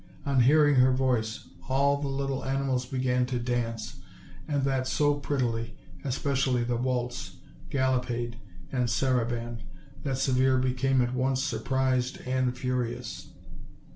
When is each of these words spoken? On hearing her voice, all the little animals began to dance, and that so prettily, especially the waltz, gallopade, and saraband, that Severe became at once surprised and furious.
On 0.25 0.41
hearing 0.41 0.73
her 0.81 0.91
voice, 0.91 1.47
all 1.69 2.01
the 2.01 2.07
little 2.07 2.43
animals 2.43 2.87
began 2.87 3.27
to 3.27 3.37
dance, 3.37 3.97
and 4.47 4.63
that 4.63 4.87
so 4.87 5.13
prettily, 5.13 5.75
especially 6.03 6.63
the 6.63 6.75
waltz, 6.75 7.35
gallopade, 7.69 8.37
and 8.71 8.89
saraband, 8.89 9.61
that 10.01 10.17
Severe 10.17 10.57
became 10.57 11.03
at 11.03 11.13
once 11.13 11.43
surprised 11.43 12.17
and 12.25 12.57
furious. 12.57 13.27